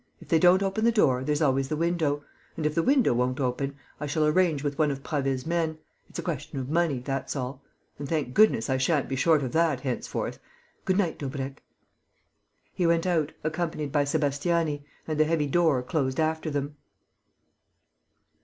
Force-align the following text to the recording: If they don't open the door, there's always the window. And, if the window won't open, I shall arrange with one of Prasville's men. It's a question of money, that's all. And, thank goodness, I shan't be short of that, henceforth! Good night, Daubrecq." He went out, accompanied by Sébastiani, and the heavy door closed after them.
If 0.19 0.29
they 0.29 0.39
don't 0.39 0.63
open 0.63 0.83
the 0.83 0.91
door, 0.91 1.23
there's 1.23 1.43
always 1.43 1.69
the 1.69 1.75
window. 1.77 2.23
And, 2.57 2.65
if 2.65 2.73
the 2.73 2.81
window 2.81 3.13
won't 3.13 3.39
open, 3.39 3.75
I 3.99 4.07
shall 4.07 4.25
arrange 4.25 4.63
with 4.63 4.79
one 4.79 4.89
of 4.89 5.03
Prasville's 5.03 5.45
men. 5.45 5.77
It's 6.09 6.17
a 6.17 6.23
question 6.23 6.57
of 6.57 6.69
money, 6.71 6.97
that's 6.97 7.35
all. 7.35 7.61
And, 7.99 8.09
thank 8.09 8.33
goodness, 8.33 8.67
I 8.67 8.77
shan't 8.77 9.07
be 9.07 9.15
short 9.15 9.43
of 9.43 9.51
that, 9.51 9.81
henceforth! 9.81 10.39
Good 10.85 10.97
night, 10.97 11.19
Daubrecq." 11.19 11.61
He 12.73 12.87
went 12.87 13.05
out, 13.05 13.31
accompanied 13.43 13.91
by 13.91 14.05
Sébastiani, 14.05 14.81
and 15.07 15.19
the 15.19 15.25
heavy 15.25 15.45
door 15.45 15.83
closed 15.83 16.19
after 16.19 16.49
them. 16.49 16.77